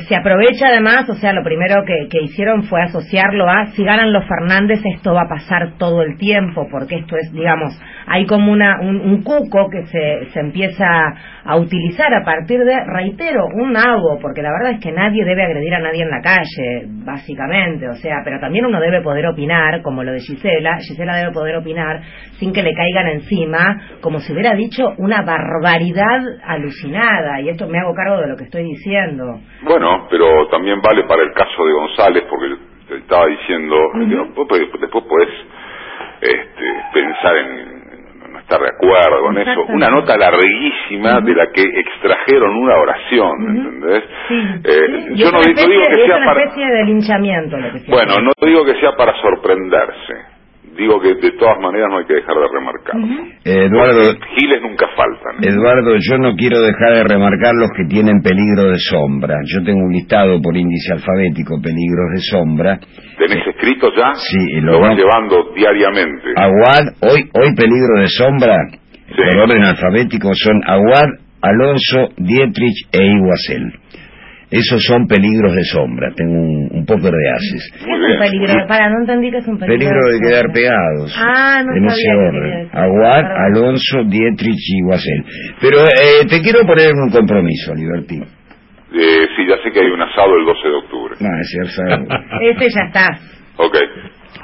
se 0.07 0.15
aprovecha 0.15 0.67
además, 0.67 1.09
o 1.09 1.15
sea, 1.15 1.33
lo 1.33 1.43
primero 1.43 1.83
que, 1.83 2.07
que 2.11 2.21
hicieron 2.21 2.65
fue 2.65 2.79
asociarlo 2.83 3.49
a 3.49 3.65
si 3.75 3.83
ganan 3.83 4.13
los 4.13 4.23
Fernández 4.27 4.81
esto 4.85 5.15
va 5.15 5.23
a 5.23 5.27
pasar 5.27 5.79
todo 5.79 6.03
el 6.03 6.15
tiempo, 6.19 6.67
porque 6.69 6.97
esto 6.97 7.15
es, 7.17 7.33
digamos, 7.33 7.73
hay 8.05 8.27
como 8.27 8.51
una, 8.51 8.79
un, 8.81 9.23
cuco 9.23 9.67
que 9.71 9.87
se, 9.87 10.31
se 10.31 10.39
empieza 10.39 10.85
a 11.43 11.55
utilizar 11.55 12.13
a 12.13 12.23
partir 12.23 12.59
de, 12.59 12.83
reitero, 12.85 13.47
un 13.47 13.73
nabo, 13.73 14.19
porque 14.21 14.43
la 14.43 14.51
verdad 14.51 14.73
es 14.73 14.79
que 14.79 14.91
nadie 14.91 15.25
debe 15.25 15.43
agredir 15.43 15.73
a 15.73 15.79
nadie 15.79 16.03
en 16.03 16.11
la 16.11 16.21
calle, 16.21 16.85
básicamente, 17.03 17.89
o 17.89 17.95
sea, 17.95 18.17
pero 18.23 18.39
también 18.39 18.65
uno 18.65 18.79
debe 18.79 19.01
poder 19.01 19.25
opinar, 19.25 19.81
como 19.81 20.03
lo 20.03 20.11
de 20.11 20.19
Gisela, 20.19 20.77
Gisela 20.87 21.17
debe 21.17 21.31
poder 21.31 21.55
opinar 21.55 22.01
sin 22.33 22.53
que 22.53 22.61
le 22.61 22.73
caigan 22.75 23.07
encima, 23.07 23.81
como 24.01 24.19
si 24.19 24.33
hubiera 24.33 24.53
dicho 24.53 24.93
una 24.99 25.23
barbaridad 25.23 26.21
alucinada, 26.43 27.41
y 27.41 27.49
esto 27.49 27.67
me 27.67 27.79
hago 27.79 27.95
cargo 27.95 28.21
de 28.21 28.27
lo 28.27 28.37
que 28.37 28.43
estoy 28.43 28.65
diciendo. 28.65 28.98
Bueno, 29.61 30.07
pero 30.09 30.47
también 30.49 30.81
vale 30.81 31.03
para 31.03 31.23
el 31.23 31.31
caso 31.33 31.65
de 31.65 31.73
González, 31.73 32.23
porque 32.29 32.55
te 32.87 32.95
estaba 32.97 33.25
diciendo, 33.27 33.75
después, 34.35 34.61
después 34.79 35.03
podés 35.05 35.29
este, 36.21 36.83
pensar 36.93 37.37
en, 37.37 37.79
no 38.33 38.39
estar 38.39 38.59
de 38.61 38.67
acuerdo 38.69 39.21
con 39.21 39.37
eso. 39.37 39.65
Una 39.69 39.89
nota 39.89 40.17
larguísima 40.17 41.21
de 41.21 41.33
la 41.35 41.47
que 41.51 41.61
extrajeron 41.63 42.55
una 42.55 42.75
oración, 42.77 43.31
¿entendés? 43.57 44.03
Sí, 44.27 44.35
Eh, 44.63 45.05
sí, 45.09 45.15
yo 45.15 45.31
no, 45.31 45.39
una 45.39 45.47
no 45.47 45.51
especie, 45.51 45.69
digo 45.69 45.83
que 45.87 46.01
es 46.01 46.05
sea 46.07 46.17
una 46.17 46.25
para... 46.25 46.43
especie 46.43 46.65
de 46.71 46.83
linchamiento 46.85 47.57
lo 47.57 47.71
que 47.73 47.91
Bueno, 47.91 48.13
no 48.21 48.31
digo 48.47 48.65
que 48.65 48.79
sea 48.79 48.91
para 48.95 49.13
sorprenderse. 49.21 50.38
Digo 50.79 50.99
que 51.01 51.13
de 51.15 51.31
todas 51.37 51.59
maneras 51.59 51.89
no 51.91 51.97
hay 51.99 52.05
que 52.05 52.13
dejar 52.13 52.35
de 52.35 52.47
remarcarlo. 52.55 53.07
Eduardo, 53.43 54.01
Giles 54.37 54.61
nunca 54.61 54.87
faltan. 54.95 55.43
Eduardo, 55.43 55.91
yo 55.99 56.17
no 56.17 56.35
quiero 56.37 56.61
dejar 56.61 56.93
de 56.95 57.03
remarcar 57.03 57.51
los 57.59 57.69
que 57.75 57.83
tienen 57.83 58.21
peligro 58.21 58.71
de 58.71 58.79
sombra. 58.79 59.35
Yo 59.45 59.61
tengo 59.65 59.83
un 59.83 59.91
listado 59.91 60.39
por 60.41 60.55
índice 60.55 60.93
alfabético, 60.93 61.59
peligros 61.61 62.07
de 62.15 62.21
sombra. 62.31 62.79
¿Tenés 63.17 63.45
escrito 63.47 63.91
ya? 63.93 64.13
Sí, 64.15 64.61
lo 64.61 64.71
lo 64.71 64.79
vamos- 64.79 64.97
llevando 64.97 65.51
diariamente. 65.53 66.31
Aguad, 66.37 66.95
hoy, 67.11 67.29
hoy 67.33 67.55
peligro 67.55 67.99
de 67.99 68.07
sombra, 68.07 68.55
Sí. 68.71 69.15
por 69.17 69.37
orden 69.37 69.63
alfabético, 69.63 70.29
son 70.33 70.61
Aguad, 70.65 71.09
Alonso, 71.41 72.13
Dietrich 72.17 72.87
e 72.93 73.03
Iguacel. 73.03 73.73
Esos 74.51 74.81
son 74.87 75.05
peligros 75.05 75.53
de 75.53 75.63
sombra. 75.63 76.09
Tengo 76.15 76.33
un, 76.33 76.69
un 76.71 76.85
poco 76.85 77.05
de 77.11 77.29
haces. 77.35 77.71
¿Qué 77.71 77.85
es 77.85 77.85
un 77.85 78.19
peligro? 78.19 78.67
Para, 78.67 78.89
no 78.89 78.99
entendí 79.01 79.29
que 79.29 79.37
es 79.37 79.47
un 79.47 79.59
peligro. 79.59 79.77
Peligro 79.77 80.01
de 80.11 80.19
quedar 80.19 80.45
pegados. 80.51 81.15
Ah, 81.17 81.61
no 81.63 81.75
en 81.75 81.85
ese 81.85 81.95
sabía 81.95 82.31
quería 82.31 82.41
orden. 82.41 82.69
Aguad. 82.73 83.25
Alonso, 83.45 84.03
Dietrich 84.09 84.57
y 84.57 84.77
Iguacel. 84.79 85.23
Pero 85.61 85.77
eh, 85.85 86.25
te 86.27 86.41
quiero 86.41 86.65
poner 86.65 86.93
un 86.93 87.11
compromiso, 87.11 87.75
Liberty. 87.75 88.17
Eh, 88.17 89.25
sí, 89.37 89.45
ya 89.47 89.55
sé 89.61 89.69
que 89.71 89.81
hay 89.81 89.91
un 89.91 90.01
asado 90.01 90.33
el 90.35 90.45
12 90.45 90.67
de 90.67 90.75
octubre. 90.81 91.15
No, 91.19 91.29
es 91.39 91.47
cierto. 91.51 92.03
Ese 92.41 92.69
ya 92.73 92.81
está. 92.87 93.19
Ok. 93.57 93.77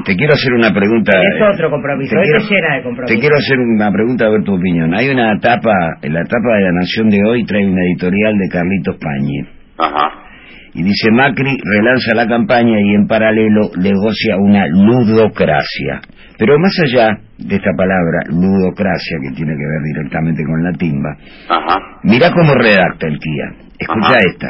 Te 0.05 0.15
quiero 0.15 0.33
hacer 0.33 0.53
una 0.53 0.71
pregunta. 0.71 1.17
Es 1.17 1.41
eh, 1.41 1.43
otro 1.51 1.71
compromiso. 1.71 2.13
te 2.15 2.21
Este 2.21 2.29
quiero- 2.29 2.61
llena 2.61 2.75
de 2.77 2.83
compromiso. 2.83 3.13
Te 3.15 3.19
quiero 3.19 3.35
hacer 3.37 3.57
una 3.57 3.91
pregunta 3.91 4.25
a 4.27 4.29
ver 4.29 4.43
tu 4.43 4.53
opinión. 4.53 4.93
Hay 4.93 5.09
una 5.09 5.33
etapa, 5.33 5.73
en 6.03 6.13
la 6.13 6.21
etapa 6.21 6.53
de 6.57 6.61
la 6.61 6.71
Nación 6.73 7.09
de 7.09 7.19
hoy 7.27 7.43
trae 7.45 7.65
una 7.65 7.81
editorial 7.89 8.37
de 8.37 8.47
Carlitos 8.53 8.97
Pañi. 9.01 9.54
Ajá. 9.77 10.25
Y 10.73 10.83
dice 10.83 11.09
Macri 11.11 11.57
relanza 11.63 12.15
la 12.15 12.27
campaña 12.27 12.79
y 12.81 12.95
en 12.95 13.07
paralelo 13.07 13.71
negocia 13.77 14.35
una 14.37 14.67
ludocracia. 14.67 16.01
Pero 16.37 16.59
más 16.59 16.73
allá 16.83 17.17
de 17.37 17.55
esta 17.55 17.71
palabra, 17.77 18.23
ludocracia, 18.27 19.17
que 19.23 19.35
tiene 19.35 19.53
que 19.53 19.65
ver 19.65 19.81
directamente 19.93 20.43
con 20.43 20.63
la 20.63 20.71
timba, 20.73 21.15
Ajá. 21.47 21.79
Mirá 22.03 22.29
cómo 22.31 22.53
redacta 22.55 23.07
el 23.07 23.19
tía. 23.19 23.67
Escucha 23.79 24.15
esta. 24.27 24.47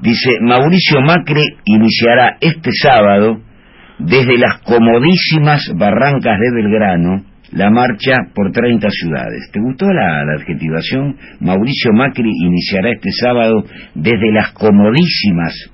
Dice, 0.00 0.30
Mauricio 0.40 1.00
Macri 1.02 1.44
iniciará 1.64 2.36
este 2.40 2.70
sábado 2.72 3.40
desde 3.98 4.36
las 4.38 4.60
comodísimas 4.62 5.62
barrancas 5.76 6.36
de 6.40 6.50
Belgrano 6.52 7.33
la 7.54 7.70
marcha 7.70 8.12
por 8.34 8.50
30 8.52 8.88
ciudades. 8.90 9.50
¿Te 9.52 9.60
gustó 9.60 9.86
la, 9.86 10.24
la 10.24 10.34
adjetivación? 10.34 11.16
Mauricio 11.40 11.92
Macri 11.94 12.28
iniciará 12.28 12.90
este 12.90 13.10
sábado 13.12 13.62
desde 13.94 14.32
las 14.32 14.52
comodísimas 14.52 15.70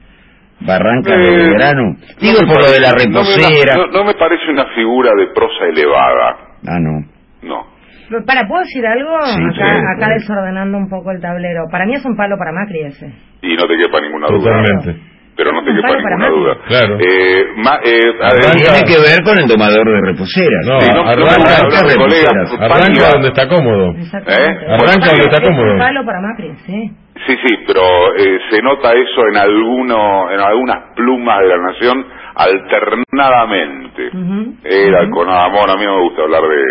barrancas 0.61 1.17
de 1.19 1.25
Eh, 1.27 1.37
Belgrano. 1.37 1.97
Digo 2.21 2.39
no 2.43 2.47
me 2.47 2.53
por 2.53 2.63
lo 2.65 2.71
de 2.71 2.81
la 2.81 2.91
parece- 2.93 3.09
no 3.11 3.23
me- 3.23 3.27
reposera. 3.27 3.75
No, 3.77 3.87
no 3.87 4.05
me 4.05 4.15
parece 4.15 4.45
una 4.51 4.67
figura 4.75 5.11
de 5.17 5.27
prosa 5.35 5.65
elevada. 5.73 6.37
Ah, 6.69 6.79
no. 6.81 7.01
No. 7.49 7.67
Pero, 8.11 8.25
Para, 8.27 8.47
¿puedo 8.47 8.61
decir 8.63 8.85
algo? 8.85 9.11
Sí, 9.25 9.41
acá, 9.41 9.81
sí, 9.81 9.83
acá 9.97 10.07
sí. 10.07 10.13
desordenando 10.21 10.77
un 10.79 10.89
poco 10.91 11.13
el 11.13 11.21
tablero. 11.21 11.63
Para 11.71 11.87
mí 11.87 11.95
es 11.95 12.05
un 12.05 12.17
palo 12.17 12.37
para 12.37 12.53
Macri 12.53 12.81
ese. 12.83 13.07
Y 13.43 13.57
no 13.57 13.67
te 13.67 13.77
quepa 13.79 14.01
ninguna 14.03 14.27
duda. 14.27 14.51
Totalmente. 14.63 15.10
Pero 15.41 15.53
no 15.53 15.65
te 15.65 15.73
quepa 15.73 15.97
ninguna 15.97 16.29
duda. 16.29 16.53
Claro. 16.69 16.99
Eh, 17.01 17.47
ma- 17.57 17.81
eh, 17.83 18.13
a 18.21 18.29
ver, 18.29 18.45
Arranca- 18.45 18.61
Tiene 18.61 18.83
que 18.85 18.99
ver 19.01 19.19
con 19.25 19.39
el 19.41 19.47
domador 19.49 19.87
de 19.89 20.01
reposeras. 20.13 20.63
No, 20.69 20.81
Sí, 20.83 20.91
no- 20.93 21.03
no 21.03 21.09
arranca, 21.09 21.81
de 21.81 21.97
reposeras. 21.97 23.13
donde 23.15 23.29
está 23.29 23.49
cómodo. 23.49 23.95
¿Eh? 23.97 24.53
Arranca 24.69 25.07
donde 25.17 25.25
está 25.33 25.41
cómodo. 25.41 25.79
palo 25.79 26.05
para 26.05 26.21
Macri, 26.21 26.53
sí. 26.67 26.91
Sí, 27.27 27.37
sí, 27.47 27.55
pero 27.67 27.81
eh, 28.17 28.39
se 28.51 28.61
nota 28.63 28.93
eso 28.93 29.21
en 29.33 29.37
alguno, 29.39 30.31
en 30.31 30.41
algunas 30.41 30.93
plumas 30.95 31.39
de 31.41 31.49
la 31.49 31.57
nación 31.73 32.05
alternadamente. 32.35 34.09
Ujú. 34.09 34.55
Era 34.65 35.09
con 35.11 35.29
amor, 35.29 35.71
a 35.71 35.77
mí 35.77 35.85
no 35.85 35.97
me 35.97 36.03
gusta 36.03 36.23
hablar 36.23 36.43
de, 36.43 36.65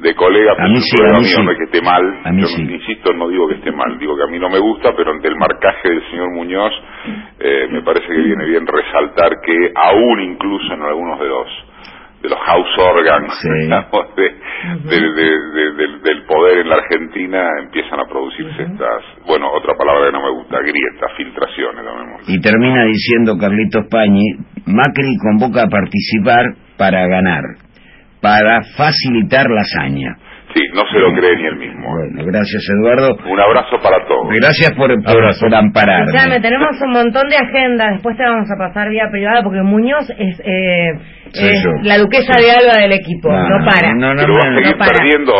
de 0.00 0.14
colegas, 0.14 0.56
A 0.58 0.68
mí 0.68 0.74
pero 0.74 0.80
sí, 0.80 0.96
a 1.16 1.18
mí 1.18 1.24
sí. 1.24 1.42
no 1.42 1.50
es 1.52 1.58
que 1.58 1.64
esté 1.64 1.80
mal, 1.82 2.20
A 2.24 2.32
mí 2.32 2.40
yo 2.42 2.46
sí. 2.48 2.62
insisto, 2.62 3.12
no 3.14 3.28
digo 3.28 3.48
que 3.48 3.54
esté 3.54 3.72
mal, 3.72 3.98
digo 3.98 4.16
que 4.16 4.22
a 4.24 4.26
mí 4.26 4.38
no 4.38 4.50
me 4.50 4.58
gusta, 4.58 4.92
pero 4.96 5.10
ante 5.12 5.28
el 5.28 5.36
marcaje 5.36 5.88
del 5.88 6.02
señor 6.10 6.30
Muñoz, 6.34 6.72
eh, 7.40 7.68
me 7.70 7.82
parece 7.82 8.06
que 8.06 8.20
viene 8.22 8.44
bien 8.46 8.66
resaltar 8.66 9.30
que 9.44 9.72
aún 9.74 10.20
incluso 10.20 10.72
en 10.74 10.82
algunos 10.82 11.18
de 11.20 11.26
los 11.28 11.46
de 12.22 12.30
los 12.30 12.38
house 12.40 12.78
organs 12.78 13.30
Sí. 13.42 13.48
digamos, 13.60 14.16
de- 14.16 14.34
de- 14.88 15.10
de- 15.12 15.50
de- 15.52 15.72
del, 15.76 16.02
del 16.02 16.22
poder 16.24 16.58
en 16.60 16.68
la 16.70 16.76
Argentina 16.76 17.46
empiezan 17.62 18.00
a 18.00 18.04
producirse 18.08 18.62
estas, 18.62 19.02
bueno, 19.26 19.48
otra 19.52 19.74
palabra 19.76 20.06
que 20.06 20.12
no 20.12 20.22
me 20.22 20.30
gusta, 20.30 20.58
grietas, 20.60 21.12
filtraciones. 21.16 21.84
Y 22.26 22.40
termina 22.40 22.84
diciendo 22.86 23.36
Carlitos 23.38 23.86
Pañi, 23.90 24.24
Macri 24.66 25.16
convoca 25.22 25.64
a 25.64 25.68
participar 25.68 26.44
para 26.78 27.06
ganar, 27.06 27.42
para 28.20 28.62
facilitar 28.76 29.46
la 29.50 29.60
hazaña. 29.62 30.16
Sí, 30.54 30.62
no 30.72 30.82
se 30.90 30.98
lo 30.98 31.12
cree 31.12 31.36
ni 31.36 31.44
él 31.46 31.56
mismo. 31.56 31.84
Bueno, 31.90 32.24
gracias 32.24 32.62
Eduardo. 32.70 33.14
Un 33.30 33.40
abrazo 33.40 33.76
para 33.82 34.06
todos. 34.06 34.26
Gracias 34.40 34.70
por, 34.74 34.88
por, 35.02 35.10
Abrazo. 35.10 35.40
por 35.40 35.54
ampararme. 35.54 36.06
Escuchame, 36.06 36.40
tenemos 36.40 36.70
un 36.80 36.92
montón 36.92 37.28
de 37.28 37.36
agendas. 37.36 37.92
Después 37.92 38.16
te 38.16 38.22
vamos 38.22 38.48
a 38.50 38.56
pasar 38.56 38.88
vía 38.88 39.04
privada 39.10 39.42
porque 39.42 39.60
Muñoz 39.60 40.08
es, 40.16 40.40
eh, 40.40 40.92
es 41.34 41.64
la 41.82 41.98
duquesa 41.98 42.40
de 42.40 42.50
Alba 42.52 42.80
del 42.80 42.92
equipo. 42.92 43.28
No, 43.30 43.66
para. 43.68 43.92
No, 43.92 44.14
no, 44.14 44.22
Pero 44.22 44.32
va 44.32 44.48
a 44.48 44.50
no, 44.50 44.58
seguir 44.58 44.72
no 44.72 44.78
para. 44.78 44.92
perdiendo 44.96 45.32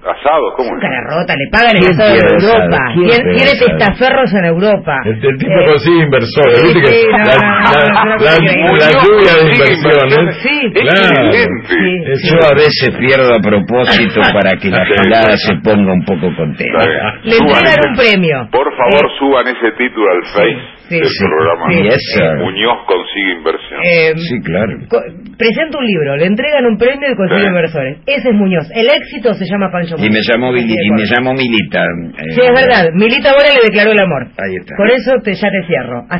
¿Asados? 0.00 0.54
¿Cómo 0.56 0.70
es? 0.76 0.80
Cara 0.80 1.00
rota, 1.12 1.34
le 1.36 1.46
pagan 1.52 1.76
el 1.76 1.82
¿Quién 1.84 1.92
Estado 1.92 2.10
de 2.12 2.18
quiere 2.20 2.34
Europa. 2.40 2.76
asado? 2.80 2.94
¿Quién 2.94 3.22
Tiene, 3.36 3.52
asado? 3.52 3.66
testaferros 3.68 4.30
en 4.34 4.44
Europa. 4.46 4.94
El, 5.04 5.12
el 5.24 5.36
tipo 5.38 5.52
Eh, 5.52 5.64
consigue 5.68 6.00
inversores, 6.04 6.56
sí, 6.56 6.64
viste 6.64 6.80
que 6.80 6.88
sí, 6.88 7.06
la, 7.10 8.90
lluvia 9.04 9.32
de 9.36 9.42
inversiones, 9.52 10.36
Sí. 10.40 10.72
claro. 10.72 11.30
Sí. 11.68 12.28
Yo 12.32 12.38
a 12.48 12.54
veces 12.54 12.90
pierdo 12.98 13.34
a 13.34 13.40
propósito 13.40 14.20
para 14.32 14.52
que 14.56 14.68
la 14.70 14.84
gilada 14.86 15.36
se 15.36 15.54
ponga 15.62 15.92
un 15.92 16.04
poco 16.04 16.34
contenta. 16.34 16.80
Le 17.24 17.36
entregan 17.36 17.90
un 17.90 17.96
premio. 17.96 18.48
Por 18.50 18.69
favor, 18.80 19.04
Eh, 19.04 19.14
suban 19.18 19.44
ese 19.48 19.68
título 19.76 20.06
al 20.10 20.22
Face 20.32 20.60
sí, 20.88 20.94
del 20.96 21.04
sí. 21.08 21.24
programa. 21.24 21.64
Sí. 21.70 21.82
Yes. 21.84 22.20
Muñoz 22.40 22.78
consigue 22.86 23.32
inversión. 23.38 23.80
Eh, 23.84 24.12
Sí, 24.16 24.40
claro. 24.42 24.72
co- 24.88 25.04
presenta 25.38 25.78
un 25.78 25.86
libro, 25.86 26.16
le 26.16 26.26
entregan 26.26 26.64
un 26.66 26.76
premio 26.76 27.08
y 27.10 27.14
consigue 27.16 27.40
Sí. 27.40 27.46
inversores. 27.46 27.98
Ese 28.06 28.28
es 28.28 28.34
Muñoz. 28.34 28.66
El 28.74 28.86
éxito 28.88 29.34
se 29.34 29.44
llama 29.46 29.70
Pancho 29.70 29.94
Y 29.98 30.08
Muñoz. 30.08 30.12
me 30.14 30.20
llamo, 30.26 30.52
Vili- 30.52 30.74
y 30.76 30.90
me 30.90 31.04
llamo 31.06 31.32
Milita. 31.34 31.84
eh, 31.84 32.32
Sí, 32.34 32.40
es 32.42 32.52
verdad. 32.52 32.84
Milita 32.94 33.32
Bora 33.32 33.48
le 33.54 33.62
declaró 33.64 33.92
el 33.92 34.00
amor. 34.00 34.22
Ahí 34.36 34.56
está. 34.56 34.74
Con 34.76 34.88
eso 34.90 35.12
te, 35.22 35.34
ya 35.34 35.48
te 35.50 35.62
cierro. 35.66 36.02
Hasta 36.08 36.18